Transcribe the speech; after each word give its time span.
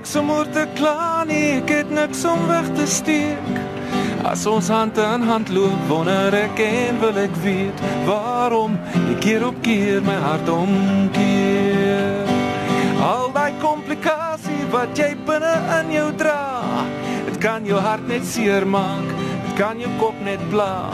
niks 0.00 0.16
om 0.16 0.30
oor 0.32 0.48
te 0.48 0.62
kla 0.78 1.24
nie, 1.28 1.58
ek 1.58 1.70
het 1.74 1.90
niks 1.92 2.22
om 2.24 2.46
weg 2.48 2.68
te 2.72 2.86
steek. 2.88 3.48
As 4.24 4.46
ons 4.48 4.70
hand 4.72 4.96
in 4.96 5.26
hand 5.28 5.50
loop, 5.52 5.76
wonder 5.90 6.32
ek 6.38 6.56
en 6.64 7.00
wil 7.02 7.18
ek 7.20 7.34
weet 7.44 7.82
waarom 8.06 8.78
ek 9.10 9.20
keer 9.20 9.44
op 9.44 9.58
keer 9.60 10.00
my 10.06 10.16
hart 10.24 10.48
omkeer. 10.48 12.32
Al 13.04 13.28
daai 13.36 13.52
komplikasie 13.60 14.64
wat 14.72 14.96
jy 14.96 15.12
binne 15.28 15.52
in 15.82 15.92
jou 15.98 16.08
dra, 16.16 16.40
dit 17.28 17.36
kan 17.44 17.68
jou 17.68 17.80
hart 17.80 18.08
net 18.08 18.24
seermaak, 18.24 19.04
dit 19.44 19.54
kan 19.60 19.84
jou 19.84 19.92
kop 20.00 20.16
net 20.24 20.40
pla. 20.48 20.88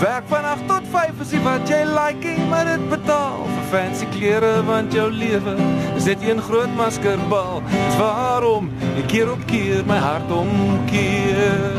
Werk 0.00 0.30
van 0.30 0.46
8 0.54 0.68
tot 0.70 0.86
5 0.94 1.18
is 1.26 1.34
wat 1.44 1.68
jy 1.68 1.82
like, 1.84 2.38
maar 2.48 2.64
dit 2.64 2.86
betaal 2.94 3.42
vir 3.50 3.66
fancy 3.74 4.06
klere 4.14 4.54
want 4.70 4.94
jou 4.96 5.10
lewe 5.12 5.58
is 5.98 6.06
net 6.08 6.22
een 6.24 6.40
groot 6.46 6.72
maskerbal. 6.78 7.60
Waarom 8.00 8.70
ek 8.96 9.10
keer 9.12 9.28
op 9.28 9.42
keer 9.44 9.82
my 9.84 9.98
hart 10.00 10.30
omkeer. 10.32 11.74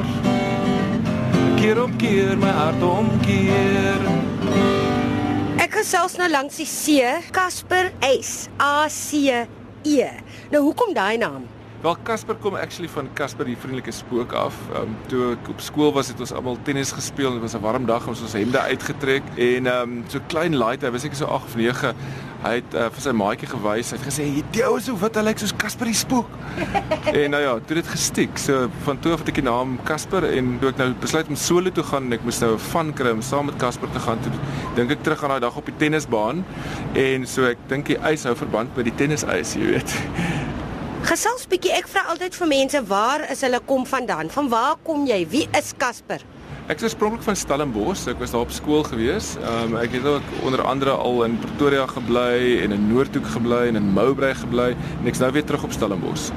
Keer 1.57 1.79
op 1.81 1.95
keer 1.97 2.35
my 2.37 2.51
hart 2.53 2.83
omkeer. 2.85 4.05
Ek 5.61 5.79
gesels 5.79 6.19
nou 6.21 6.27
langs 6.29 6.59
die 6.61 6.67
see, 6.69 7.09
Casper 7.33 7.89
S 8.05 8.45
A 8.61 8.85
C 8.85 9.33
E. 9.81 10.11
Nou 10.53 10.61
hoekom 10.67 10.93
daai 10.93 11.17
naam? 11.17 11.49
Wel 11.81 11.95
Casper 12.03 12.35
kom 12.35 12.55
actually 12.55 12.89
van 12.93 13.07
Casper 13.17 13.47
die 13.49 13.55
vriendelike 13.57 13.91
spook 13.91 14.35
af. 14.37 14.53
Ehm 14.69 14.81
um, 14.91 14.97
toe 15.09 15.31
ek 15.33 15.47
op 15.49 15.61
skool 15.65 15.89
was 15.95 16.11
het 16.11 16.19
ons 16.21 16.33
almal 16.37 16.59
tennis 16.61 16.91
gespeel. 16.93 17.31
Dit 17.33 17.41
was 17.41 17.55
'n 17.57 17.63
warm 17.63 17.85
dag 17.89 18.07
ons 18.07 18.21
ons 18.21 18.33
hemde 18.37 18.59
uitgetrek 18.59 19.23
en 19.35 19.65
ehm 19.65 19.81
um, 19.81 20.03
so 20.07 20.19
klein 20.27 20.57
light, 20.57 20.85
hy 20.85 20.91
was 20.91 21.01
seker 21.01 21.17
so 21.17 21.25
8 21.25 21.43
of 21.43 21.55
9. 21.55 21.95
Hy 22.43 22.53
het 22.53 22.73
uh, 22.73 22.85
vir 22.93 23.01
sy 23.01 23.11
maatjie 23.11 23.49
gewys. 23.49 23.89
Hy 23.91 23.97
het 23.97 24.05
gesê, 24.05 24.23
"Hierdie 24.23 24.63
ou 24.65 24.77
is 24.77 24.85
so 24.85 24.95
wat 24.97 25.15
hy 25.15 25.23
lyk 25.23 25.39
soos 25.39 25.55
Casper 25.57 25.85
die 25.85 25.97
spook." 25.97 26.29
en 27.23 27.29
nou 27.31 27.41
ja, 27.41 27.57
toe 27.65 27.75
dit 27.75 27.87
gestiek. 27.87 28.37
So 28.37 28.69
van 28.83 28.99
toe 28.99 29.13
af 29.13 29.19
het 29.19 29.29
ek 29.29 29.41
die 29.41 29.49
naam 29.49 29.79
Casper 29.83 30.23
en 30.23 30.59
toe 30.59 30.69
ek 30.69 30.77
nou 30.77 30.93
besluit 30.93 31.27
om 31.27 31.35
solo 31.35 31.71
toe 31.71 31.83
gaan 31.83 32.03
en 32.05 32.13
ek 32.13 32.23
moes 32.23 32.39
nou 32.41 32.53
'n 32.53 32.59
van 32.59 32.93
kry 32.93 33.09
om 33.09 33.21
saam 33.21 33.45
met 33.45 33.57
Casper 33.57 33.89
te 33.89 33.99
gaan 33.99 34.21
toe 34.21 34.31
dink 34.75 34.91
ek 34.91 35.01
terug 35.03 35.23
aan 35.23 35.29
daai 35.29 35.39
dag 35.39 35.57
op 35.57 35.65
die 35.65 35.77
tennisbaan 35.77 36.45
en 36.93 37.27
so 37.27 37.43
ek 37.43 37.57
dink 37.67 37.85
die 37.85 37.97
ys 37.97 38.23
hou 38.23 38.35
verband 38.35 38.75
met 38.77 38.85
die 38.85 38.95
tennisys, 38.95 39.55
jy 39.55 39.65
weet. 39.65 39.97
Gesels 41.01 41.47
bietjie, 41.49 41.71
ek 41.73 41.87
vra 41.89 42.03
altyd 42.13 42.35
vir 42.37 42.47
mense 42.51 42.79
waar 42.85 43.23
is 43.33 43.39
hulle 43.41 43.57
kom 43.65 43.87
vandaan? 43.89 44.29
Van 44.29 44.49
waar 44.51 44.75
kom 44.85 45.07
jy? 45.09 45.23
Wie 45.31 45.47
is 45.57 45.71
Casper? 45.81 46.21
Ek 46.69 46.77
is 46.77 46.91
oorspronklik 46.91 47.25
van 47.25 47.39
Stellenbosch. 47.39 48.05
Ek 48.11 48.21
was 48.21 48.35
daar 48.35 48.45
op 48.45 48.53
skool 48.53 48.85
gewees. 48.85 49.31
Ehm 49.41 49.73
um, 49.73 49.79
ek 49.81 49.97
het 49.97 50.05
ook 50.05 50.29
onder 50.45 50.61
andere 50.61 50.93
al 50.93 51.23
in 51.25 51.39
Pretoria 51.41 51.87
gebly 51.89 52.61
en 52.61 52.77
in 52.77 52.85
Noordhoek 52.91 53.25
gebly 53.33 53.63
en 53.71 53.81
in 53.81 53.89
Moubrey 53.97 54.35
gebly 54.43 54.71
en 54.75 55.09
ek's 55.09 55.23
nou 55.23 55.31
weer 55.33 55.45
terug 55.49 55.65
op 55.65 55.73
Stellenbosch. 55.73 56.29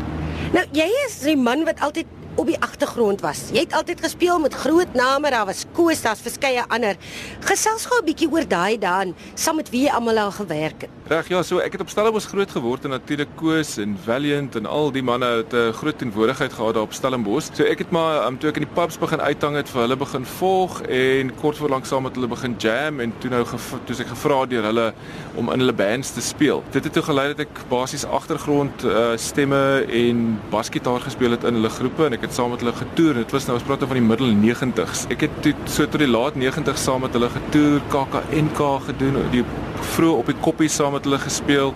Nou, 0.56 0.64
jy 0.72 0.88
is 1.04 1.20
die 1.28 1.36
man 1.36 1.68
wat 1.68 1.84
altyd 1.84 2.08
op 2.40 2.48
die 2.48 2.58
agtergrond 2.64 3.20
was. 3.22 3.50
Jy 3.54 3.66
het 3.66 3.76
altyd 3.76 4.00
gespeel 4.02 4.40
met 4.42 4.54
groot 4.64 4.96
name, 4.96 5.30
daar 5.30 5.46
was 5.46 5.64
Koos, 5.76 6.02
daar's 6.02 6.24
verskeie 6.24 6.64
ander. 6.72 6.96
Gesels 7.44 7.86
gou 7.86 8.00
'n 8.00 8.08
bietjie 8.08 8.30
oor 8.32 8.48
daai 8.48 8.78
daan, 8.78 9.14
saam 9.34 9.56
met 9.56 9.70
wie 9.70 9.84
jy 9.84 9.92
almal 9.92 10.18
al 10.18 10.32
gewerk 10.32 10.80
het. 10.80 10.90
Reg, 11.04 11.26
ja, 11.28 11.42
so 11.44 11.60
ek 11.60 11.74
het 11.76 11.82
op 11.84 11.90
Stellenbosch 11.92 12.30
groot 12.32 12.48
geword 12.48 12.86
en 12.88 12.94
natuurlik 12.94 13.28
Koos 13.36 13.74
en 13.76 13.90
Valiant 14.06 14.54
en 14.56 14.64
al 14.64 14.86
die 14.88 15.02
manne 15.04 15.26
het 15.42 15.52
'n 15.52 15.72
groot 15.76 15.98
teenwoordigheid 15.98 16.52
gehad 16.52 16.74
daar 16.74 16.88
op 16.88 16.94
Stellenbosch. 16.96 17.50
So 17.52 17.62
ek 17.62 17.78
het 17.78 17.90
maar 17.90 18.26
um, 18.26 18.38
toe 18.38 18.48
ek 18.48 18.56
in 18.56 18.64
die 18.64 18.74
pubs 18.74 18.96
begin 18.98 19.20
uithang 19.20 19.56
het 19.56 19.68
vir 19.68 19.80
hulle 19.80 19.96
begin 19.96 20.24
volg 20.24 20.80
en 20.80 21.34
kort 21.34 21.56
voor 21.58 21.68
lank 21.68 21.84
saam 21.84 22.02
met 22.02 22.14
hulle 22.14 22.26
begin 22.26 22.54
jam 22.58 23.00
en 23.00 23.12
toe 23.18 23.30
nou 23.30 23.44
toe 23.84 23.96
ek 23.98 24.06
gevra 24.06 24.46
deur 24.46 24.62
hulle 24.62 24.94
om 25.34 25.52
in 25.52 25.58
hulle 25.58 25.72
bands 25.72 26.10
te 26.10 26.20
speel. 26.20 26.62
Dit 26.70 26.84
het 26.84 26.92
toe 26.92 27.02
gelei 27.02 27.34
dat 27.34 27.40
ek 27.40 27.68
basies 27.68 28.04
agtergrond 28.04 28.84
uh, 28.84 29.12
stemme 29.16 29.84
en 29.84 30.40
basgitaar 30.50 31.00
gespeel 31.00 31.30
het 31.30 31.44
in 31.44 31.54
hulle 31.54 31.68
groepe 31.70 32.06
en 32.06 32.12
ek 32.12 32.22
het 32.22 32.32
saam 32.32 32.50
met 32.50 32.60
hulle 32.60 32.72
getoer. 32.72 33.14
Dit 33.14 33.30
was 33.30 33.44
nou 33.44 33.58
ons 33.58 33.66
praat 33.66 33.84
van 33.84 34.00
die 34.00 34.08
middel 34.08 34.32
90s. 34.32 35.04
Ek 35.10 35.20
het 35.20 35.42
toe 35.42 35.54
so 35.66 35.84
tot 35.84 36.00
die 36.00 36.08
laat 36.08 36.32
90s 36.34 36.80
saam 36.80 37.00
met 37.00 37.12
hulle 37.12 37.28
getoer, 37.28 37.80
KAKNK 37.92 38.60
gedoen, 38.88 39.20
die 39.30 39.44
vroeg 39.80 40.18
op 40.18 40.26
die 40.26 40.36
koppie 40.40 40.68
saam 40.68 40.92
met 40.92 41.04
hulle 41.04 41.18
gespeel, 41.18 41.74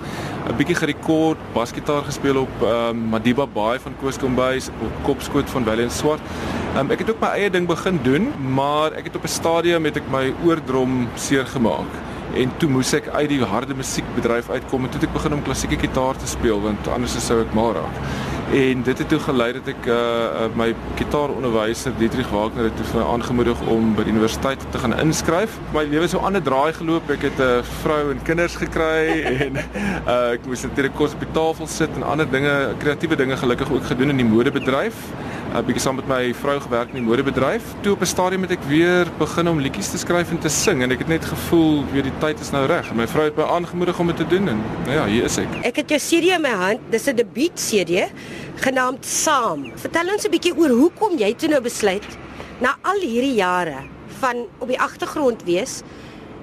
'n 0.48 0.56
bietjie 0.56 0.76
gerekord, 0.76 1.38
basgitaar 1.52 2.02
gespeel 2.02 2.36
op 2.36 2.62
ehm 2.62 2.90
um, 2.90 3.08
Madiba 3.08 3.46
Baai 3.46 3.78
van 3.78 3.94
Koos 4.00 4.18
Kombuis, 4.18 4.68
op 4.80 4.92
Kopskoot 5.02 5.50
van 5.50 5.64
Valiant 5.64 5.92
Swart. 5.92 6.20
Ehm 6.74 6.78
um, 6.78 6.90
ek 6.90 6.98
het 6.98 7.10
ook 7.10 7.20
my 7.20 7.28
eie 7.28 7.50
ding 7.50 7.66
begin 7.66 8.00
doen, 8.02 8.32
maar 8.54 8.92
ek 8.92 9.04
het 9.04 9.16
op 9.16 9.24
'n 9.24 9.28
stadium 9.28 9.82
met 9.82 9.96
ek 9.96 10.10
my 10.10 10.34
oordrom 10.44 11.08
seer 11.14 11.46
gemaak 11.46 11.92
en 12.34 12.50
toe 12.60 12.68
moes 12.70 12.92
ek 12.92 13.08
uit 13.08 13.28
die 13.28 13.44
harde 13.44 13.74
musiekbedryf 13.74 14.50
uitkom 14.50 14.84
en 14.84 14.90
toe 14.92 15.00
het 15.00 15.08
ek 15.08 15.14
begin 15.14 15.36
om 15.38 15.42
klassieke 15.42 15.78
gitaar 15.80 16.16
te 16.16 16.28
speel 16.28 16.60
want 16.60 16.88
anders 16.88 17.16
sou 17.24 17.40
ek 17.40 17.54
maar 17.56 17.74
raak. 17.80 18.02
En 18.52 18.82
dit 18.82 18.98
het 18.98 19.08
toe 19.08 19.18
gelei 19.20 19.50
dat 19.52 19.66
ek 19.68 19.86
uh 19.92 20.46
my 20.56 20.70
gitaaronderwyser 20.96 21.92
Dietrich 21.98 22.30
Wagner 22.32 22.70
het 22.70 22.78
vir 22.92 23.02
aangemoedig 23.04 23.60
om 23.68 23.90
by 23.92 24.06
die 24.06 24.14
universiteit 24.14 24.62
te 24.72 24.80
gaan 24.80 24.96
inskryf. 24.96 25.58
My 25.76 25.84
lewe 25.84 26.08
so 26.08 26.16
'n 26.18 26.30
ander 26.30 26.42
draai 26.42 26.72
geloop. 26.72 27.10
Ek 27.10 27.28
het 27.28 27.36
'n 27.36 27.60
vrou 27.82 28.10
en 28.10 28.22
kinders 28.22 28.56
gekry 28.56 29.20
en 29.44 29.60
uh 30.08 30.32
ek 30.32 30.46
moes 30.46 30.62
natuurlik 30.64 30.94
kos 30.96 31.12
op 31.12 31.20
die 31.20 31.32
tafel 31.32 31.66
sit 31.66 31.90
en 31.94 32.02
ander 32.02 32.30
dinge, 32.30 32.72
kreatiewe 32.78 33.16
dinge 33.16 33.36
gelukkig 33.36 33.70
ook 33.70 33.84
gedoen 33.84 34.10
in 34.10 34.16
die 34.16 34.30
modebedryf. 34.32 34.96
'n 35.48 35.64
bietjie 35.64 35.80
saam 35.80 35.96
met 35.96 36.08
my 36.08 36.34
vrou 36.34 36.60
gewerk 36.60 36.88
in 36.92 37.00
die 37.00 37.08
modebedryf. 37.08 37.62
Toe 37.80 37.92
op 37.92 38.00
'n 38.00 38.06
stadium 38.06 38.42
het 38.42 38.50
ek 38.50 38.62
weer 38.68 39.06
begin 39.18 39.48
om 39.48 39.60
liedjies 39.60 39.90
te 39.90 39.98
skryf 39.98 40.30
en 40.30 40.38
te 40.38 40.48
sing 40.48 40.82
en 40.82 40.90
ek 40.90 40.98
het 40.98 41.08
net 41.08 41.24
gevoel 41.24 41.84
weer 41.92 42.02
die 42.02 42.18
tyd 42.18 42.40
is 42.40 42.50
nou 42.50 42.66
reg. 42.66 42.94
My 42.94 43.06
vrou 43.06 43.24
het 43.24 43.36
my 43.36 43.44
aangemoedig 43.44 43.98
om 43.98 44.06
dit 44.06 44.16
te 44.16 44.26
doen 44.26 44.48
en 44.48 44.60
nou 44.84 44.96
ja, 44.96 45.06
hier 45.06 45.24
is 45.24 45.36
ek. 45.38 45.48
Ek 45.62 45.76
het 45.76 45.88
jou 45.88 45.98
CD 45.98 46.34
in 46.34 46.40
my 46.40 46.50
hand. 46.50 46.80
Dis 46.90 47.06
'n 47.08 47.16
debuut 47.16 47.54
CD 47.54 48.12
genaamd 48.56 49.06
Saam. 49.06 49.72
Vertel 49.76 50.12
ons 50.12 50.24
'n 50.24 50.30
bietjie 50.30 50.56
oor 50.56 50.70
hoekom 50.70 51.16
jy 51.18 51.34
toe 51.34 51.48
nou 51.48 51.60
besluit 51.60 52.06
na 52.60 52.76
al 52.82 53.00
hierdie 53.00 53.34
jare 53.34 53.86
van 54.18 54.46
op 54.58 54.68
die 54.68 54.80
agtergrond 54.80 55.42
wees 55.44 55.82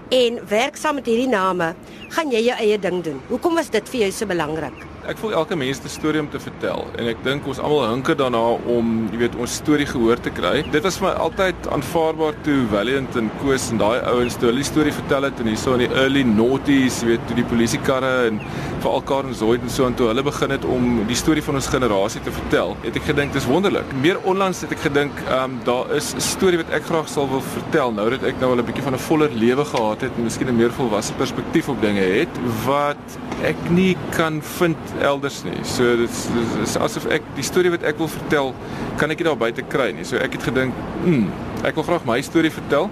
en 0.09 0.39
werk 0.47 0.75
saam 0.75 0.95
met 0.95 1.05
hierdie 1.05 1.29
name, 1.29 1.73
gaan 2.09 2.31
jy 2.31 2.45
jou 2.45 2.57
eie 2.57 2.79
ding 2.79 3.03
doen. 3.03 3.21
Hoekom 3.27 3.55
was 3.55 3.69
dit 3.69 3.89
vir 3.89 3.99
jou 3.99 4.11
so 4.11 4.25
belangrik? 4.25 4.94
Ek 5.09 5.19
voel 5.21 5.35
elke 5.37 5.55
mens 5.55 5.77
het 5.77 5.85
'n 5.85 5.89
storie 5.89 6.21
om 6.21 6.29
te 6.29 6.39
vertel 6.39 6.85
en 6.97 7.07
ek 7.07 7.23
dink 7.23 7.47
ons 7.47 7.59
almal 7.59 7.89
hinker 7.89 8.15
daarna 8.15 8.43
om, 8.65 9.09
jy 9.11 9.17
weet, 9.17 9.35
ons 9.35 9.53
storie 9.53 9.85
gehoor 9.85 10.19
te 10.19 10.29
kry. 10.29 10.63
Dit 10.71 10.83
was 10.83 10.97
vir 10.97 11.07
my 11.07 11.13
altyd 11.13 11.67
aanvaarbaar 11.69 12.33
toe 12.43 12.65
Valiant 12.71 13.15
en 13.15 13.29
Koos 13.41 13.69
en 13.71 13.77
daai 13.77 13.99
ouens 14.01 14.35
toe 14.35 14.49
hulle 14.49 14.63
die 14.63 14.71
storie 14.71 14.93
vertel 14.93 15.23
het 15.23 15.39
in 15.39 15.47
hierso 15.47 15.73
in 15.73 15.79
die 15.79 15.93
early 15.93 16.23
noughties, 16.23 17.01
jy 17.01 17.07
weet, 17.07 17.27
toe 17.27 17.35
die 17.35 17.45
polisiekarre 17.45 18.27
en 18.27 18.39
veral 18.79 19.01
Karen 19.01 19.33
Zoid 19.33 19.61
en 19.61 19.69
so 19.69 19.85
en 19.85 19.95
toe 19.97 20.07
hulle 20.07 20.23
begin 20.23 20.49
het 20.49 20.65
om 20.65 21.05
die 21.07 21.15
storie 21.15 21.43
van 21.43 21.55
ons 21.55 21.67
generasie 21.67 22.21
te 22.21 22.31
vertel. 22.31 22.75
Het 22.83 22.95
ek 22.95 23.09
gedink 23.11 23.33
dis 23.33 23.45
wonderlik. 23.49 23.93
Meer 24.01 24.19
onlangs 24.23 24.61
het 24.61 24.71
ek 24.71 24.79
gedink, 24.79 25.11
ehm 25.27 25.43
um, 25.43 25.59
daar 25.65 25.91
is 25.95 26.13
'n 26.15 26.21
storie 26.21 26.57
wat 26.57 26.69
ek 26.69 26.85
graag 26.85 27.09
sal 27.09 27.29
wil 27.29 27.41
vertel 27.41 27.91
nou 27.91 28.09
dat 28.09 28.23
ek 28.23 28.39
nou 28.39 28.51
al 28.51 28.57
'n 28.61 28.65
bietjie 28.65 28.83
van 28.83 28.93
'n 28.93 29.05
voller 29.07 29.31
lewe 29.31 29.65
gehad 29.65 30.01
het 30.01 30.11
en 30.17 30.23
miskien 30.23 30.47
'n 30.47 30.55
meer 30.55 30.71
volwasse 30.71 31.13
perspektief 31.13 31.69
op 31.69 31.81
dinge 31.81 32.01
het 32.01 32.29
wat 32.65 33.05
ek 33.43 33.69
nie 33.69 33.97
kan 34.15 34.41
vind 34.41 34.77
elders 35.01 35.43
nie. 35.43 35.57
So 35.63 35.95
dit 35.97 36.09
is, 36.09 36.25
is 36.63 36.77
asof 36.77 37.05
ek 37.05 37.25
die 37.35 37.45
storie 37.45 37.71
wat 37.73 37.83
ek 37.83 37.97
wil 37.97 38.11
vertel, 38.11 38.53
kan 38.99 39.11
ek 39.11 39.21
nie 39.21 39.29
daar 39.29 39.39
buite 39.39 39.65
kry 39.71 39.91
nie. 39.95 40.05
So 40.07 40.17
ek 40.17 40.37
het 40.37 40.43
gedink, 40.49 40.73
mm, 41.03 41.27
ek 41.65 41.75
wil 41.75 41.87
graag 41.87 42.05
my 42.05 42.21
storie 42.21 42.53
vertel. 42.53 42.91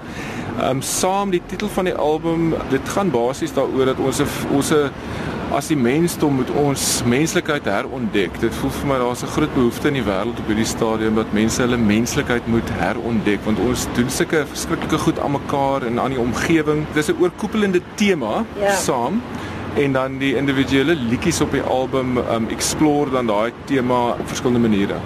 Ehm 0.54 0.78
um, 0.78 0.82
saam 0.86 1.32
die 1.34 1.42
titel 1.50 1.70
van 1.74 1.90
die 1.90 1.96
album, 1.98 2.54
dit 2.70 2.90
gaan 2.96 3.10
basies 3.14 3.54
daaroor 3.54 3.94
dat 3.94 4.02
ons 4.04 4.22
ons 4.54 4.74
as 5.54 5.68
die 5.70 5.78
mensdom 5.78 6.40
moet 6.40 6.50
ons 6.58 6.84
menslikheid 7.10 7.68
herontdek. 7.70 8.40
Dit 8.42 8.56
voel 8.58 8.72
vir 8.80 8.88
my 8.90 8.98
daar's 9.02 9.24
'n 9.24 9.34
groot 9.36 9.54
behoefte 9.54 9.88
in 9.88 9.94
die 9.94 10.04
wêreld 10.04 10.40
op 10.40 10.48
hierdie 10.48 10.66
stadium 10.66 11.16
dat 11.16 11.34
mense 11.34 11.62
hulle 11.62 11.78
menslikheid 11.78 12.48
moet 12.48 12.70
herontdek 12.80 13.40
want 13.46 13.60
ons 13.60 13.88
doen 13.96 14.10
sulke 14.10 14.46
verskriklike 14.46 14.98
goed 14.98 15.20
aan 15.20 15.32
mekaar 15.32 15.84
en 15.84 16.00
aan 16.00 16.12
die 16.12 16.20
omgewing. 16.20 16.86
Dis 16.94 17.10
'n 17.10 17.18
oorkoepelende 17.20 17.82
tema 17.96 18.46
ja. 18.60 18.76
saam 18.76 19.22
en 19.76 19.94
dan 19.94 20.18
die 20.22 20.36
individuele 20.38 20.96
liedjies 20.96 21.42
op 21.42 21.52
die 21.52 21.62
album 21.62 22.18
um 22.18 22.48
explore 22.54 23.10
dan 23.10 23.28
daai 23.28 23.52
tema 23.66 24.12
op 24.14 24.28
verskillende 24.30 24.68
maniere. 24.68 25.00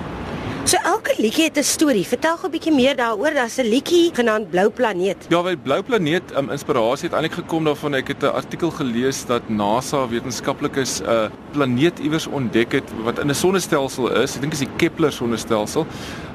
So 0.67 0.75
elke 0.83 1.13
liedjie 1.17 1.45
het 1.45 1.57
'n 1.57 1.63
storie. 1.63 2.07
Vertel 2.07 2.37
gou 2.37 2.47
'n 2.47 2.51
bietjie 2.51 2.73
meer 2.73 2.95
daaroor. 2.95 3.33
Daar's 3.33 3.57
'n 3.57 3.69
liedjie 3.69 4.09
genaamd 4.13 4.49
Blou 4.49 4.69
Planeet. 4.69 5.25
Ja, 5.29 5.41
by 5.41 5.55
Blou 5.55 5.81
Planeet, 5.81 6.35
um 6.37 6.49
inspirasie 6.51 7.09
het 7.09 7.13
eintlik 7.13 7.33
gekom 7.33 7.63
daarvan 7.63 7.93
ek 7.93 8.07
het 8.07 8.23
'n 8.23 8.25
artikel 8.33 8.71
gelees 8.71 9.25
dat 9.25 9.49
NASA 9.49 10.07
wetenskaplikes 10.07 10.99
'n 10.99 11.03
uh, 11.09 11.29
planeet 11.51 11.99
iewers 11.99 12.27
ontdek 12.27 12.71
het 12.71 12.91
wat 13.03 13.19
in 13.19 13.29
'n 13.29 13.35
sonnestelsel 13.35 14.11
is. 14.11 14.35
Ek 14.35 14.41
dink 14.41 14.51
dit 14.51 14.61
is 14.61 14.67
die 14.67 14.75
Kepler 14.75 15.11
sonnestelsel. 15.11 15.85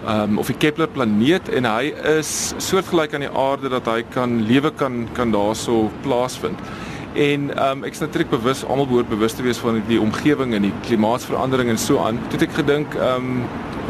Um 0.08 0.38
of 0.38 0.46
die 0.46 0.56
Kepler 0.56 0.88
planeet 0.88 1.48
en 1.48 1.64
hy 1.64 1.94
is 2.18 2.54
soortgelyk 2.56 3.14
aan 3.14 3.20
die 3.20 3.36
aarde 3.36 3.68
dat 3.68 3.86
hy 3.86 4.02
kan 4.02 4.46
lewe 4.46 4.72
kan 4.72 5.08
kan 5.12 5.30
daarso 5.30 5.90
plaasvind. 6.02 6.58
En 7.12 7.50
ehm 7.56 7.78
um, 7.78 7.84
ek 7.84 7.92
is 7.92 8.00
natuurlik 8.00 8.30
bewus, 8.30 8.64
almal 8.64 8.86
behoort 8.86 9.08
bewus 9.08 9.32
te 9.36 9.42
wees 9.42 9.58
van 9.60 9.82
die 9.86 10.00
omgewing 10.00 10.54
en 10.54 10.62
die 10.62 10.72
klimaatsverandering 10.86 11.68
en 11.68 11.78
so 11.78 11.98
aan. 12.00 12.20
Toe 12.30 12.38
het 12.38 12.48
ek 12.48 12.56
gedink 12.62 12.94
ehm 12.94 13.28
um, 13.32 13.42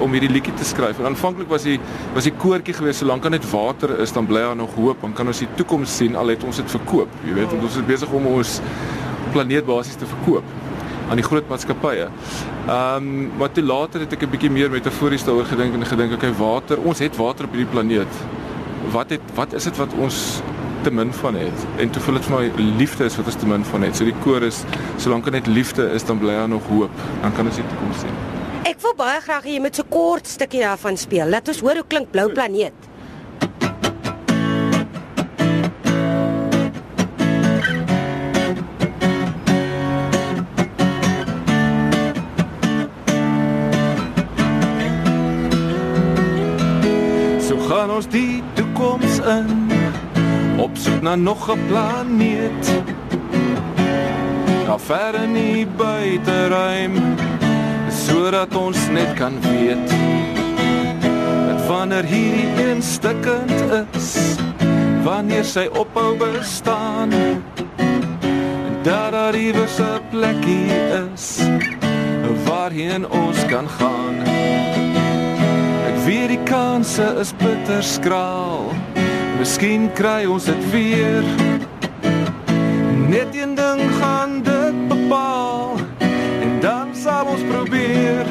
om 0.03 0.13
hierdie 0.13 0.31
liedjie 0.33 0.55
te 0.59 0.65
skryf. 0.65 0.99
En 0.99 1.07
aanvanklik 1.13 1.49
was 1.49 1.63
die 1.63 1.79
was 2.15 2.27
die 2.27 2.35
koortjie 2.35 2.75
geweest 2.75 3.05
solank 3.05 3.23
daar 3.23 3.37
net 3.37 3.47
water 3.51 3.99
is, 4.01 4.13
dan 4.13 4.27
bly 4.27 4.43
daar 4.49 4.57
nog 4.57 4.75
hoop. 4.75 5.01
Dan 5.01 5.13
kan 5.13 5.27
ons 5.27 5.39
die 5.45 5.49
toekoms 5.55 5.97
sien 5.97 6.17
al 6.17 6.35
het 6.35 6.43
ons 6.45 6.57
dit 6.57 6.71
verkoop. 6.71 7.09
Jy 7.29 7.35
weet, 7.39 7.55
ons 7.61 7.77
is 7.77 7.87
besig 7.87 8.11
om 8.11 8.27
ons 8.27 8.61
planeet 9.33 9.67
basies 9.67 9.97
te 9.97 10.07
verkoop. 10.07 10.45
aan 11.13 11.21
die 11.21 11.27
groot 11.27 11.49
maatskappye. 11.49 12.09
Ehm 12.09 12.97
um, 12.97 13.31
maar 13.39 13.53
toe 13.53 13.65
later 13.65 14.01
het 14.01 14.13
ek 14.13 14.23
'n 14.23 14.31
bietjie 14.31 14.51
meer 14.51 14.71
metafories 14.71 15.25
daaroor 15.25 15.45
gedink 15.45 15.75
en 15.75 15.87
gedink 15.87 16.13
okay 16.13 16.33
water, 16.33 16.79
ons 16.81 16.99
het 16.99 17.17
water 17.17 17.45
op 17.45 17.53
hierdie 17.53 17.73
planeet. 17.73 18.13
Wat 18.93 19.11
het 19.11 19.21
wat 19.35 19.53
is 19.53 19.65
dit 19.65 19.77
wat 19.77 19.93
ons 19.99 20.43
te 20.83 20.91
min 20.91 21.13
van 21.13 21.35
het? 21.35 21.67
En 21.77 21.91
toe 21.91 22.03
voel 22.03 22.19
dit 22.19 22.27
vir 22.27 22.35
my 22.35 22.69
liefde 22.79 23.07
is 23.07 23.17
wat 23.17 23.29
ons 23.31 23.39
te 23.39 23.47
min 23.47 23.65
van 23.65 23.83
het. 23.87 23.97
So 23.97 24.07
die 24.09 24.15
koor 24.25 24.43
is 24.47 24.63
solank 25.03 25.27
dit 25.29 25.39
net 25.39 25.51
liefde 25.51 25.89
is, 25.95 26.05
dan 26.05 26.19
bly 26.19 26.35
daar 26.39 26.49
nog 26.51 26.67
hoop. 26.71 27.03
Dan 27.23 27.35
kan 27.37 27.47
ons 27.47 27.59
die 27.61 27.67
toekoms 27.71 28.03
sien. 28.05 28.17
Ek 28.67 28.81
wil 28.83 28.95
baie 28.99 29.21
graag 29.23 29.47
hê 29.47 29.57
jy 29.57 29.63
moet 29.63 29.79
so 29.79 29.87
kort 29.91 30.31
stukkie 30.31 30.63
daarvan 30.63 30.99
speel. 30.99 31.31
Laat 31.31 31.51
ons 31.51 31.63
hoor 31.63 31.83
hoe 31.83 31.87
klink 31.89 32.11
Blou 32.15 32.31
Planeet. 32.33 32.75
So 47.43 47.59
gaan 47.69 47.91
ons 47.91 48.11
die 48.11 48.43
toekoms 48.59 49.23
in 49.27 49.72
na 51.03 51.15
nog 51.15 51.51
'n 51.51 51.67
planeet. 51.67 52.65
Daar 54.67 54.81
ver 54.81 55.15
in 55.15 55.33
die 55.33 55.67
buiteruim 55.67 56.93
sodat 57.89 58.55
ons 58.57 58.89
net 58.89 59.13
kan 59.15 59.33
weet 59.41 59.89
dat 61.47 61.67
wanneer 61.67 62.05
hierdie 62.05 62.71
een 62.71 62.83
stikkend 62.83 63.65
is, 63.95 64.37
wanneer 65.03 65.45
sy 65.45 65.69
ophou 65.73 66.17
bestaan, 66.17 67.11
dat 68.83 69.13
daar 69.13 69.35
iewers 69.35 69.79
'n 69.79 70.01
plekkie 70.11 70.67
is 71.13 71.41
waarheen 72.45 73.11
ons 73.11 73.47
kan 73.47 73.69
gaan. 73.69 74.17
Ek 75.89 75.97
weet 76.05 76.29
die 76.29 76.43
kanse 76.45 77.15
is 77.21 77.33
bitter 77.33 77.83
skraal. 77.83 78.82
Miskien 79.43 79.89
kry 79.99 80.23
ons 80.31 80.45
dit 80.47 80.67
weer. 80.71 81.25
Net 83.11 83.35
een 83.35 83.57
ding 83.59 83.81
gaan 83.99 84.37
dit 84.47 84.77
bepaal 84.89 85.81
en 86.07 86.61
dan 86.61 86.93
sal 86.95 87.27
ons 87.27 87.43
probeer. 87.49 88.23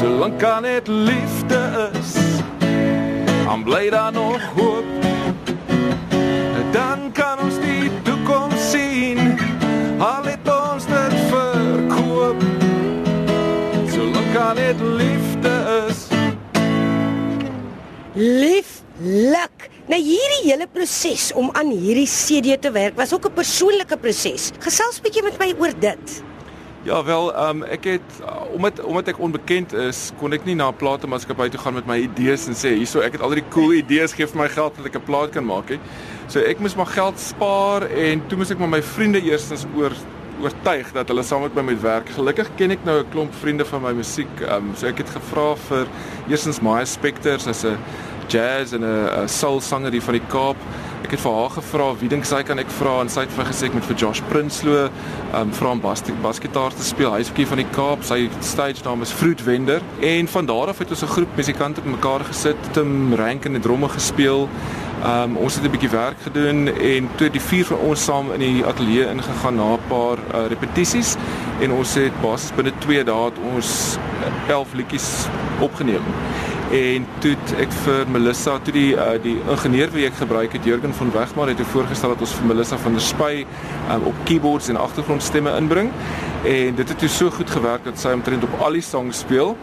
Solank 0.00 0.38
kan 0.40 0.64
dit 0.64 0.88
liefde 0.88 1.90
is, 1.92 2.14
dan 3.44 3.62
bly 3.68 3.90
daar 3.92 4.12
nog 4.12 4.40
hoop. 4.56 4.88
Dan 6.72 7.12
kan 7.12 7.44
ons 7.44 7.60
die 7.60 7.90
toekoms 8.08 8.70
sien. 8.70 9.20
Al 9.98 10.24
het 10.32 10.48
ons 10.48 10.88
dit 10.88 11.20
verkoop. 11.28 12.40
Solank 13.92 14.32
kan 14.32 14.56
dit 14.56 14.80
liefde 14.80 15.84
is. 15.92 16.08
Lieflik. 19.02 19.70
Nou 19.90 19.98
hierdie 19.98 20.44
hele 20.46 20.68
proses 20.70 21.32
om 21.34 21.48
aan 21.58 21.72
hierdie 21.74 22.06
CD 22.06 22.54
te 22.62 22.70
werk 22.70 22.94
was 22.96 23.12
ook 23.12 23.26
'n 23.26 23.34
persoonlike 23.34 23.96
proses. 23.96 24.52
Gesels 24.58 25.00
bietjie 25.00 25.22
met 25.22 25.38
my 25.38 25.54
oor 25.58 25.72
dit. 25.78 26.22
Ja 26.84 27.04
wel, 27.04 27.48
um, 27.48 27.62
ek 27.62 27.84
het 27.84 28.10
omdat 28.52 28.80
omdat 28.84 29.08
ek 29.08 29.18
onbekend 29.18 29.72
is, 29.72 30.12
kon 30.18 30.32
ek 30.32 30.44
nie 30.44 30.54
na 30.54 30.68
'n 30.68 30.76
platenmaatskappy 30.76 31.48
toe 31.48 31.60
gaan 31.60 31.74
met 31.74 31.86
my 31.86 31.98
idees 31.98 32.46
en 32.46 32.54
sê 32.54 32.76
hierso 32.76 33.00
ek 33.00 33.12
het 33.12 33.20
al 33.20 33.30
die 33.30 33.48
cool 33.48 33.72
idees 33.72 34.12
gee 34.12 34.26
vir 34.26 34.38
my 34.38 34.48
geld 34.48 34.76
dat 34.76 34.86
ek 34.86 34.94
'n 34.96 35.04
plaat 35.04 35.30
kan 35.30 35.44
maak, 35.44 35.68
hè. 35.68 35.78
So 36.28 36.40
ek 36.40 36.60
moes 36.60 36.76
maar 36.76 36.86
geld 36.86 37.18
spaar 37.18 37.82
en 37.82 38.22
toe 38.28 38.38
moes 38.38 38.50
ek 38.50 38.58
maar 38.58 38.68
my 38.68 38.82
vriende 38.82 39.22
eerstens 39.22 39.66
oor 39.76 39.92
oortuig 40.42 40.92
dat 40.92 41.08
hulle 41.08 41.22
saam 41.22 41.42
met 41.42 41.54
my 41.54 41.62
moet 41.62 41.80
werk. 41.80 42.08
Gelukkig 42.08 42.48
ken 42.56 42.70
ek 42.70 42.84
nou 42.84 43.00
'n 43.00 43.10
klomp 43.10 43.34
vriende 43.34 43.64
van 43.64 43.82
my 43.82 43.92
musiek. 43.92 44.40
Um, 44.40 44.72
so 44.76 44.86
ek 44.86 44.98
het 44.98 45.10
gevra 45.10 45.56
vir 45.56 45.86
eerstens 46.28 46.60
Maya 46.60 46.84
Specters 46.84 47.46
as 47.46 47.64
'n 47.64 47.78
jazz 48.28 48.72
en 48.72 48.84
'n 48.84 49.28
soul 49.28 49.60
sanger 49.60 49.92
hier 49.92 50.02
van 50.02 50.14
die 50.14 50.26
Kaap. 50.28 50.56
Ek 51.04 51.10
het 51.10 51.20
vir 51.20 51.34
haar 51.36 51.50
gevra 51.50 51.86
wie 52.00 52.08
dink 52.08 52.24
sy 52.24 52.42
kan 52.42 52.58
ek 52.58 52.70
vra 52.78 53.00
en 53.00 53.08
sy 53.08 53.20
het 53.20 53.32
vir 53.36 53.44
gesê 53.44 53.66
ek 53.66 53.74
moet 53.74 53.84
vir 53.84 53.96
Josh 53.96 54.20
Prinsloo 54.30 54.88
um 55.34 55.50
vra 55.52 55.70
om 55.70 55.80
bas 55.80 56.02
basgitaar 56.22 56.72
te 56.72 56.82
speel. 56.82 57.12
Hy's 57.12 57.28
ook 57.30 57.36
hier 57.36 57.46
van 57.46 57.60
die 57.60 57.72
Kaap. 57.74 58.02
Sy 58.02 58.30
stage 58.40 58.84
naam 58.84 59.02
is 59.02 59.12
Fruit 59.12 59.40
Vender 59.40 59.82
en 60.00 60.28
van 60.28 60.46
daar 60.46 60.68
af 60.68 60.78
het 60.78 60.90
ons 60.90 61.02
'n 61.02 61.06
groep 61.06 61.36
musikante 61.36 61.80
bymekaar 61.80 62.24
gesit, 62.24 62.56
Tim 62.72 63.14
Rank 63.14 63.44
en 63.44 63.52
die 63.52 63.60
dromme 63.60 63.88
gespeel. 63.88 64.48
Um 65.04 65.36
ons 65.36 65.54
het 65.54 65.64
'n 65.64 65.70
bietjie 65.70 65.90
werk 65.90 66.16
gedoen 66.22 66.68
en 66.68 67.08
toe 67.16 67.30
die 67.30 67.40
vier 67.40 67.64
van 67.64 67.78
ons 67.78 68.04
saam 68.04 68.32
in 68.32 68.40
die 68.40 68.64
ateljee 68.64 69.10
ingegaan 69.10 69.56
na 69.56 69.74
'n 69.74 69.80
paar 69.88 70.18
uh, 70.18 70.46
repetisies 70.48 71.16
en 71.60 71.72
ons 71.72 71.94
het 71.94 72.20
basies 72.22 72.52
binne 72.56 72.72
2 72.78 73.04
dae 73.04 73.30
ons 73.54 73.98
11 74.48 74.72
liedjies 74.72 75.26
opgeneem 75.60 76.02
en 76.74 77.06
toe 77.22 77.34
ek 77.62 77.72
vir 77.84 78.08
Melissa 78.10 78.56
toe 78.66 78.72
die 78.74 78.90
uh, 78.98 79.14
die 79.22 79.36
ingenieur 79.38 79.92
wie 79.94 80.06
ek 80.08 80.16
gebruik 80.18 80.56
het 80.56 80.66
Jurgen 80.66 80.94
van 80.98 81.12
Wegmar 81.14 81.52
het 81.52 81.62
voorgestel 81.70 82.14
dat 82.14 82.24
ons 82.26 82.34
vir 82.40 82.50
Melissa 82.50 82.78
van 82.82 82.98
der 82.98 83.04
Spy 83.04 83.32
um, 83.92 84.08
op 84.10 84.22
keyboards 84.26 84.70
en 84.72 84.80
agtergrondstemme 84.80 85.54
inbring 85.60 85.92
en 86.44 86.74
dit 86.74 86.88
het 86.88 86.98
toe 86.98 87.08
so 87.08 87.30
goed 87.30 87.50
gewerk 87.50 87.84
dat 87.84 87.98
sy 88.00 88.12
omtrent 88.12 88.44
op 88.44 88.58
al 88.60 88.76
die 88.76 88.84
songs 88.84 89.22
speel. 89.24 89.54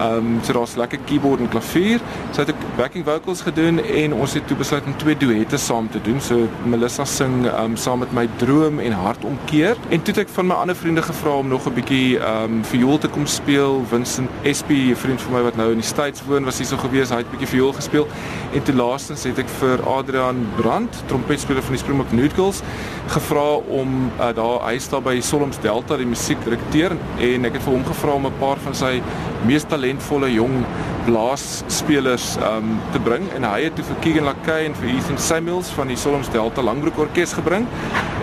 Ehm 0.00 0.16
um, 0.16 0.38
so 0.44 0.54
daar's 0.56 0.76
lekker 0.80 0.98
keyboard 1.04 1.40
en 1.44 1.50
klavier. 1.52 2.00
Sy 2.32 2.46
het 2.46 2.52
ook 2.54 2.62
backing 2.78 3.04
vocals 3.04 3.42
gedoen 3.44 3.82
en 3.84 4.14
ons 4.16 4.34
het 4.34 4.46
toe 4.48 4.56
besluit 4.56 4.86
om 4.88 4.96
twee 4.96 5.16
duette 5.16 5.58
saam 5.60 5.90
te 5.90 6.00
doen. 6.00 6.20
So 6.20 6.48
Melissa 6.64 7.04
sing 7.04 7.44
ehm 7.46 7.72
um, 7.72 7.76
saam 7.76 8.00
met 8.00 8.14
my 8.16 8.28
Droom 8.40 8.80
en 8.80 8.96
Hartomkeer 8.96 9.76
en 9.90 10.02
toe 10.02 10.14
het 10.14 10.22
ek 10.24 10.32
van 10.38 10.48
my 10.48 10.54
ander 10.62 10.76
vriende 10.76 11.02
gevra 11.02 11.36
om 11.42 11.48
nog 11.48 11.66
'n 11.68 11.74
bietjie 11.74 12.18
ehm 12.18 12.44
um, 12.44 12.64
viool 12.64 12.98
te 12.98 13.08
kom 13.08 13.26
speel. 13.26 13.84
Vincent 13.90 14.30
SP, 14.58 14.70
'n 14.70 14.96
vriend 14.96 15.20
van 15.22 15.32
my 15.32 15.42
wat 15.42 15.56
nou 15.56 15.70
in 15.70 15.84
die 15.84 15.90
States 15.92 16.22
woon, 16.26 16.44
was 16.44 16.59
hier 16.60 16.68
so 16.68 16.80
gewees. 16.80 17.10
Hy 17.10 17.22
het 17.22 17.30
bietjie 17.32 17.50
viool 17.56 17.72
gespeel. 17.76 18.06
En 18.54 18.64
toe 18.66 18.74
laastens 18.76 19.24
het 19.28 19.40
ek 19.42 19.50
vir 19.60 19.82
Adrian 19.88 20.44
Brandt, 20.58 21.02
trompetspeler 21.10 21.64
van 21.64 21.76
die 21.76 21.82
Springbok 21.82 22.12
Noodles, 22.16 22.62
gevra 23.10 23.48
om 23.80 24.10
uh, 24.12 24.30
daar 24.36 24.60
hy 24.68 24.76
staan 24.82 25.04
by 25.06 25.16
Solms 25.24 25.58
Delta 25.64 25.98
die 25.98 26.08
musiekdirekteur 26.08 26.94
en 26.94 27.48
ek 27.48 27.58
het 27.58 27.66
vir 27.66 27.74
hom 27.74 27.84
gevra 27.88 28.16
om 28.18 28.28
'n 28.28 28.38
paar 28.38 28.60
van 28.62 28.74
sy 28.74 29.00
mees 29.48 29.64
talentvolle 29.64 30.28
jong 30.32 30.64
blaasspelers 31.06 32.36
um 32.44 32.74
te 32.92 33.00
bring 33.00 33.24
en 33.36 33.46
hy 33.48 33.62
het 33.64 33.76
toe 33.78 33.84
vir 33.88 34.00
Keegan 34.04 34.28
Lakay 34.28 34.66
en 34.68 34.74
vir 34.74 34.90
Ethan 34.94 35.18
Samuels 35.18 35.70
van 35.76 35.88
die 35.88 35.96
Solms 35.96 36.28
Delta 36.34 36.62
Langbroek 36.62 36.98
Orkees 37.06 37.32
gebring 37.38 37.66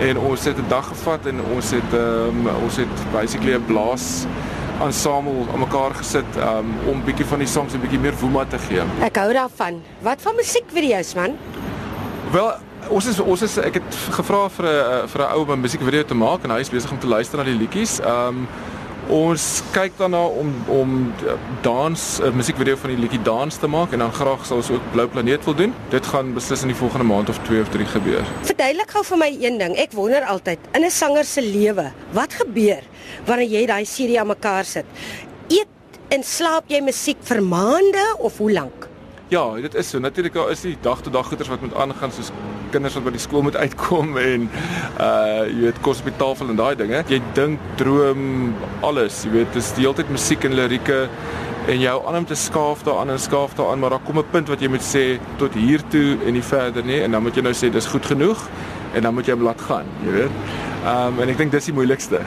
en 0.04 0.20
ons 0.30 0.44
het 0.44 0.58
'n 0.58 0.68
dag 0.68 0.86
gevat 0.88 1.26
en 1.26 1.40
ons 1.54 1.70
het 1.70 1.92
um 1.92 2.46
ons 2.46 2.76
het 2.76 2.94
basically 3.12 3.54
'n 3.54 3.66
blaas 3.66 4.26
ensemble 4.84 5.46
aan 5.52 5.58
mekaar 5.58 5.94
gesit 5.94 6.36
um 6.36 6.72
om 6.86 7.02
bietjie 7.04 7.26
van 7.26 7.38
die 7.38 7.48
songs 7.48 7.74
'n 7.74 7.80
bietjie 7.80 7.98
meer 7.98 8.16
woema 8.20 8.44
te 8.44 8.58
gee. 8.58 8.82
Ek 9.02 9.16
hou 9.16 9.32
daarvan. 9.32 9.82
Wat 10.00 10.22
van 10.22 10.34
musiekvideo's 10.36 11.14
man? 11.14 11.36
Wel 12.32 12.52
Ons 12.88 13.06
is 13.06 13.18
ons 13.20 13.42
is 13.42 13.58
ek 13.58 13.74
het 13.74 13.96
gevra 14.16 14.48
vir 14.48 14.64
'n 14.64 15.08
vir 15.08 15.20
'n 15.20 15.32
ou 15.34 15.42
om 15.42 15.50
'n 15.52 15.60
musiekvideo 15.60 16.04
te 16.04 16.14
maak 16.14 16.44
en 16.44 16.50
hy 16.50 16.60
is 16.60 16.70
besig 16.70 16.90
om 16.90 16.98
te 16.98 17.06
luister 17.06 17.38
na 17.38 17.44
die 17.44 17.58
liedjies. 17.58 18.00
Um 18.00 18.48
ons 19.08 19.44
kyk 19.72 19.96
daarna 19.98 20.20
om 20.26 20.52
om 20.68 21.14
dans 21.62 22.20
'n 22.20 22.36
musiekvideo 22.36 22.76
van 22.76 22.90
die 22.90 22.98
liedjie 22.98 23.22
dans 23.22 23.56
te 23.56 23.66
maak 23.66 23.92
en 23.92 23.98
dan 23.98 24.12
graag 24.12 24.46
sal 24.46 24.56
ons 24.56 24.70
ook 24.70 24.90
Blou 24.92 25.08
Planeet 25.08 25.44
wil 25.44 25.54
doen. 25.54 25.74
Dit 25.90 26.06
gaan 26.06 26.34
beslis 26.34 26.62
in 26.62 26.68
die 26.68 26.76
volgende 26.76 27.04
maand 27.04 27.28
of 27.28 27.38
2 27.38 27.60
of 27.60 27.68
3 27.68 27.86
gebeur. 27.86 28.24
Verduidelik 28.42 28.90
gou 28.90 29.04
vir 29.04 29.18
my 29.18 29.36
een 29.40 29.58
ding. 29.58 29.76
Ek 29.76 29.92
wonder 29.92 30.24
altyd 30.24 30.58
in 30.72 30.84
'n 30.84 30.90
sanger 30.90 31.24
se 31.24 31.42
lewe, 31.42 31.92
wat 32.12 32.32
gebeur 32.32 32.82
wanneer 33.24 33.48
jy 33.48 33.66
daai 33.66 33.84
serie 33.84 34.20
aan 34.20 34.26
mekaar 34.26 34.64
sit? 34.64 34.84
Eet 35.48 35.68
en 36.08 36.22
slaap 36.22 36.64
jy 36.68 36.80
musiek 36.80 37.18
vir 37.20 37.42
maande 37.42 38.16
of 38.18 38.38
hoe 38.38 38.52
lank? 38.52 38.88
Ja, 39.28 39.54
dit 39.60 39.74
is 39.74 39.88
so. 39.88 39.98
Natuurlik 39.98 40.32
daar 40.32 40.50
is 40.50 40.60
die 40.60 40.76
dag 40.80 41.02
tot 41.02 41.12
dag 41.12 41.26
goeders 41.26 41.48
wat 41.48 41.60
moet 41.60 41.74
aangaan 41.74 42.12
soos 42.12 42.30
kinders 42.72 42.94
wat 42.98 43.04
by 43.04 43.14
die 43.16 43.22
skool 43.22 43.42
moet 43.46 43.56
uitkom 43.64 44.16
en 44.18 44.48
uh 45.00 45.44
jy 45.48 45.68
weet 45.68 45.82
kos 45.84 46.02
op 46.02 46.10
die 46.10 46.16
tafel 46.20 46.52
en 46.52 46.60
daai 46.60 46.74
dinge. 46.78 47.02
Jy 47.08 47.20
dink, 47.34 47.60
droom, 47.80 48.54
alles, 48.86 49.24
jy 49.26 49.34
weet, 49.38 49.52
dis 49.56 49.72
die 49.76 49.86
hele 49.86 49.98
tyd 50.00 50.10
musiek 50.14 50.44
en 50.48 50.56
lirieke 50.58 51.06
en 51.68 51.80
jou 51.80 51.96
aan 52.08 52.22
om 52.22 52.26
te 52.28 52.36
skaaf 52.38 52.82
daaraan 52.86 53.12
en 53.12 53.20
skaaf 53.20 53.54
daaraan, 53.58 53.78
maar 53.78 53.90
daar 53.90 54.04
kom 54.04 54.18
'n 54.18 54.30
punt 54.30 54.48
wat 54.48 54.60
jy 54.60 54.68
moet 54.68 54.84
sê 54.94 55.20
tot 55.36 55.54
hier 55.54 55.82
toe 55.88 56.16
en 56.26 56.32
nie 56.32 56.42
verder 56.42 56.84
nie 56.84 57.00
en 57.02 57.10
dan 57.10 57.22
moet 57.22 57.36
jy 57.36 57.42
nou 57.42 57.52
sê 57.52 57.70
dis 57.70 57.86
goed 57.86 58.06
genoeg 58.06 58.38
en 58.94 59.02
dan 59.02 59.14
moet 59.14 59.26
jy 59.26 59.32
hom 59.32 59.42
laat 59.42 59.60
gaan, 59.60 59.86
jy 60.04 60.12
weet. 60.12 60.30
Um 60.84 61.20
en 61.20 61.28
ek 61.28 61.36
dink 61.38 61.52
dis 61.52 61.64
die 61.64 61.74
moeilikste. 61.74 62.20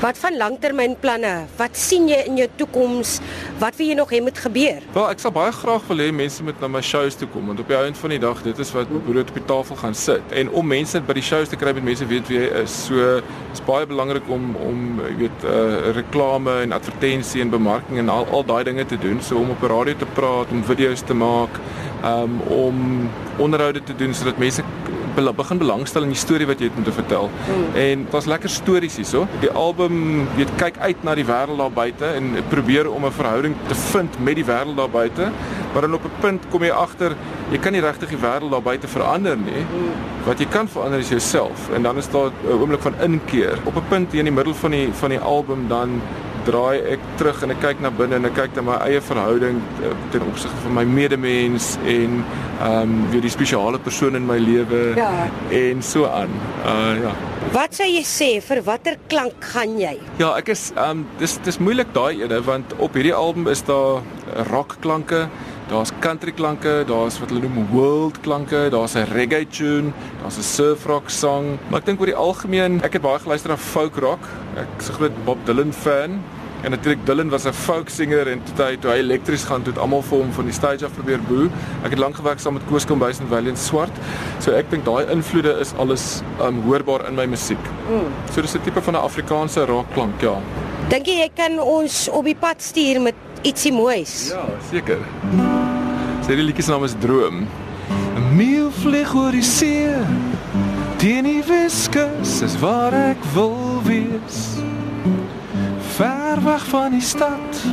Wat 0.00 0.18
van 0.18 0.36
langtermynplanne? 0.36 1.32
Wat 1.58 1.76
sien 1.76 2.06
jy 2.08 2.22
in 2.24 2.38
jou 2.40 2.46
toekoms? 2.56 3.18
Wat 3.60 3.76
wil 3.76 3.90
jy 3.90 3.96
nog 3.98 4.08
hê 4.14 4.22
moet 4.24 4.38
gebeur? 4.40 4.78
Wel, 4.94 5.08
ek 5.12 5.20
sal 5.20 5.34
baie 5.36 5.52
graag 5.52 5.84
wil 5.90 6.00
hê 6.00 6.06
mense 6.16 6.40
moet 6.40 6.62
na 6.64 6.70
my 6.72 6.80
shows 6.80 7.18
toe 7.20 7.28
kom 7.34 7.50
want 7.50 7.60
op 7.60 7.68
die 7.68 7.76
einde 7.76 8.00
van 8.00 8.14
die 8.14 8.20
dag 8.22 8.40
dit 8.46 8.62
is 8.64 8.70
wat 8.72 8.88
brood 8.88 9.28
op 9.28 9.36
die 9.36 9.44
tafel 9.50 9.76
gaan 9.82 9.98
sit. 10.00 10.32
En 10.32 10.48
om 10.56 10.64
mense 10.72 11.02
by 11.04 11.18
die 11.18 11.26
shows 11.26 11.52
te 11.52 11.60
kry 11.60 11.74
met 11.76 11.84
mense 11.90 12.08
weet 12.08 12.32
wie 12.32 12.40
jy 12.40 12.48
is. 12.62 12.78
So 12.86 13.18
is 13.52 13.60
baie 13.68 13.84
belangrik 13.90 14.24
om 14.32 14.54
om 14.64 15.04
jy 15.04 15.12
weet 15.26 15.44
uh 15.52 15.92
reklame 15.98 16.62
en 16.62 16.72
advertensie 16.72 17.44
en 17.44 17.52
bemarking 17.52 18.00
en 18.00 18.08
al 18.16 18.24
al 18.32 18.48
daai 18.48 18.64
dinge 18.72 18.88
te 18.88 18.96
doen. 19.04 19.20
So 19.20 19.36
om 19.44 19.52
op 19.52 19.60
die 19.60 19.68
radio 19.74 20.00
te 20.00 20.08
praat, 20.16 20.48
om 20.48 20.64
video's 20.64 21.04
te 21.04 21.12
maak, 21.26 21.60
um 22.08 22.40
om 22.48 22.80
onderhoude 23.36 23.84
te 23.84 24.00
doen 24.00 24.16
sodat 24.16 24.40
mense 24.40 24.64
begin 25.14 25.58
belangstel 25.58 26.02
in 26.02 26.14
die 26.14 26.18
storie 26.18 26.46
wat 26.46 26.60
jy 26.60 26.68
het 26.68 26.76
om 26.76 26.84
te 26.84 26.92
vertel. 26.92 27.30
Mm. 27.30 27.76
En 27.76 28.04
dit 28.04 28.12
was 28.12 28.26
lekker 28.26 28.50
stories 28.50 28.96
hierso. 28.96 29.26
Die 29.40 29.50
album 29.50 30.26
weet 30.36 30.50
kyk 30.56 30.78
uit 30.78 31.02
na 31.02 31.14
die 31.14 31.24
wêreld 31.24 31.58
daar 31.58 31.72
buite 31.72 32.06
en 32.06 32.36
probeer 32.48 32.90
om 32.90 33.04
'n 33.04 33.12
verhouding 33.12 33.54
te 33.68 33.74
vind 33.74 34.18
met 34.18 34.34
die 34.34 34.44
wêreld 34.44 34.76
daar 34.76 34.90
buite. 34.90 35.30
Maar 35.72 35.82
dan 35.82 35.94
op 35.94 36.04
'n 36.04 36.20
punt 36.20 36.42
kom 36.50 36.62
jy 36.62 36.70
agter 36.70 37.16
jy 37.50 37.58
kan 37.58 37.72
nie 37.72 37.80
regtig 37.80 38.08
die 38.08 38.18
wêreld 38.18 38.50
daar 38.50 38.62
buite 38.62 38.88
verander 38.88 39.36
nie. 39.36 39.64
Mm. 39.64 39.92
Wat 40.24 40.38
jy 40.38 40.46
kan 40.46 40.68
verander 40.68 40.98
is 40.98 41.08
jouself 41.08 41.70
en 41.74 41.82
dan 41.82 41.96
is 41.96 42.10
daar 42.10 42.30
'n 42.30 42.60
oomblik 42.60 42.80
van 42.80 42.94
inkeer. 43.00 43.58
Op 43.64 43.76
'n 43.76 43.88
punt 43.88 44.10
hier 44.12 44.18
in 44.18 44.24
die 44.24 44.34
middel 44.34 44.54
van 44.54 44.70
die 44.70 44.88
van 44.92 45.08
die 45.08 45.18
album 45.18 45.68
dan 45.68 46.00
draai 46.46 46.80
ek 46.94 47.02
terug 47.20 47.42
en 47.44 47.54
ek 47.54 47.60
kyk 47.64 47.82
na 47.84 47.90
binne 47.94 48.18
en 48.20 48.28
ek 48.28 48.36
kyk 48.38 48.56
na 48.58 48.64
my 48.68 48.78
eie 48.86 49.00
verhouding 49.04 49.60
eh, 49.84 49.92
ten 50.14 50.24
opsigte 50.28 50.64
van 50.64 50.76
my 50.80 50.84
medemens 50.88 51.72
en 51.84 52.22
ehm 52.60 52.70
um, 52.70 52.96
weer 53.12 53.24
die 53.24 53.32
spesiale 53.32 53.78
persoon 53.80 54.18
in 54.18 54.26
my 54.28 54.36
lewe 54.38 54.80
ja. 54.98 55.10
en 55.56 55.82
so 55.82 56.08
aan. 56.08 56.32
Uh 56.60 56.96
ja. 57.00 57.12
Wat 57.54 57.74
sou 57.74 57.86
jy 57.88 58.02
sê 58.04 58.28
vir 58.44 58.60
watter 58.66 58.98
klank 59.08 59.46
gaan 59.52 59.78
jy? 59.80 59.94
Ja, 60.20 60.34
ek 60.36 60.52
is 60.52 60.68
ehm 60.76 61.00
um, 61.00 61.06
dis 61.22 61.38
dis 61.46 61.60
moeilik 61.60 61.94
daai 61.96 62.20
ene 62.24 62.42
want 62.44 62.76
op 62.78 62.98
hierdie 62.98 63.16
album 63.16 63.48
is 63.48 63.64
daar 63.68 64.04
rock 64.52 64.76
klanke, 64.84 65.26
daar's 65.70 65.92
country 66.02 66.32
klanke, 66.34 66.82
daar's 66.86 67.18
wat 67.22 67.30
hulle 67.30 67.46
noem 67.46 67.68
world 67.70 68.18
klanke, 68.24 68.68
daar's 68.74 68.96
'n 68.96 69.06
reggae 69.14 69.46
tune, 69.46 69.92
daar's 70.22 70.38
'n 70.38 70.42
surf 70.42 70.86
rock 70.86 71.08
song. 71.10 71.58
Maar 71.68 71.80
ek 71.80 71.86
dink 71.86 72.00
oor 72.00 72.06
die 72.06 72.16
algemeen, 72.16 72.82
ek 72.82 72.92
het 72.92 73.02
baie 73.02 73.18
geluister 73.18 73.50
na 73.50 73.56
folk 73.56 73.96
rock. 73.96 74.24
Ek's 74.56 74.88
'n 74.88 74.92
groot 74.92 75.24
Bob 75.24 75.38
Dylan 75.46 75.72
fan. 75.72 76.20
En 76.62 76.70
natuurlik 76.70 77.06
Dylan 77.06 77.28
was 77.30 77.44
'n 77.44 77.52
folk 77.52 77.88
singer 77.88 78.28
en 78.28 78.42
toe 78.42 78.64
hy 78.64 78.76
toe 78.76 78.90
hy 78.90 78.96
elektries 78.96 79.44
gaan 79.44 79.62
toe 79.62 79.72
het 79.72 79.82
almal 79.82 80.02
vir 80.02 80.18
hom 80.18 80.32
van 80.32 80.44
die 80.44 80.52
stage 80.52 80.84
af 80.84 80.92
probeer 80.92 81.20
boe. 81.28 81.48
Ek 81.84 81.90
het 81.90 81.98
lank 81.98 82.16
gewerk 82.16 82.38
saam 82.38 82.54
met 82.54 82.62
Koos 82.68 82.84
Kombuis 82.84 83.18
en 83.18 83.28
Valiant 83.28 83.58
Swart. 83.58 83.96
So 84.38 84.52
ek 84.52 84.70
dink 84.70 84.84
daai 84.84 85.06
invloede 85.10 85.58
is 85.60 85.72
alles 85.78 86.22
um 86.40 86.62
hoorbaar 86.62 87.08
in 87.08 87.14
my 87.14 87.26
musiek. 87.26 87.64
Mm. 87.88 88.12
So 88.32 88.40
dis 88.40 88.54
'n 88.54 88.60
tipe 88.62 88.82
van 88.82 88.94
'n 88.94 88.98
Afrikaanse 88.98 89.64
rock 89.66 89.86
klank, 89.92 90.20
ja. 90.20 90.36
Dink 90.88 91.06
jy 91.06 91.12
jy 91.12 91.30
kan 91.34 91.60
ons 91.60 92.08
op 92.08 92.24
die 92.24 92.36
pad 92.36 92.62
stuur 92.62 93.00
met 93.00 93.14
ietsie 93.42 93.72
moois? 93.72 94.30
Ja, 94.34 94.44
seker. 94.70 95.02
Sy 96.26 96.38
liedjie 96.38 96.64
se 96.64 96.70
naam 96.70 96.84
is 96.84 96.94
Droom. 97.00 97.46
'n 98.16 98.34
Meeu 98.36 98.70
vlieg 98.82 99.14
oor 99.14 99.32
die 99.32 99.42
see. 99.42 99.94
Teen 101.00 101.24
die 101.24 101.42
Weskus 101.46 102.40
is 102.44 102.58
waar 102.60 102.92
ek 102.92 103.24
wil 103.34 103.80
wees 103.86 104.60
ver 106.00 106.42
weg 106.44 106.64
van 106.66 106.90
die 106.90 107.00
stad 107.00 107.64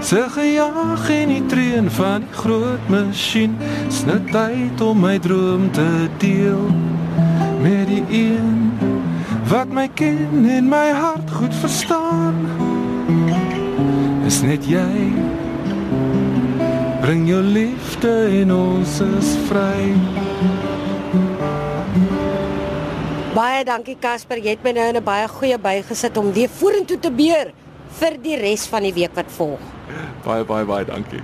se 0.00 0.26
gejaag 0.30 1.10
en 1.10 1.28
die 1.28 1.46
trein 1.46 1.90
van 1.90 2.24
die 2.24 2.38
groot 2.38 2.88
masjien 2.88 3.56
snit 3.88 4.26
tyd 4.32 4.80
om 4.82 5.00
my 5.00 5.18
droom 5.18 5.68
te 5.72 5.86
deel 6.18 6.66
met 7.62 7.86
die 7.90 8.04
een 8.10 8.72
wat 9.50 9.70
my 9.70 9.86
ken 9.94 10.46
en 10.56 10.68
my 10.68 10.88
hart 10.98 11.30
goed 11.30 11.54
verstaan 11.62 12.42
is 14.24 14.40
net 14.40 14.64
jy 14.64 15.10
bring 17.02 17.26
jou 17.28 17.40
liefde 17.44 18.12
en 18.40 18.54
ons 18.56 18.94
is 19.04 19.34
vry 19.50 19.92
Baie 23.34 23.64
dankie 23.66 23.96
Casper, 23.98 24.38
jy 24.38 24.52
het 24.54 24.62
my 24.62 24.70
nou 24.76 24.84
in 24.92 24.96
'n 24.96 25.04
baie 25.04 25.26
goeie 25.28 25.58
by 25.58 25.82
gesit 25.82 26.16
om 26.16 26.30
weer 26.32 26.48
vorentoe 26.48 26.98
te 26.98 27.10
beer 27.10 27.50
vir 27.98 28.16
die 28.22 28.36
res 28.38 28.66
van 28.70 28.82
die 28.86 28.92
week 28.94 29.14
wat 29.14 29.26
volg. 29.26 29.58
Baie 30.24 30.44
baie 30.44 30.64
baie 30.64 30.84
dankie. 30.84 31.22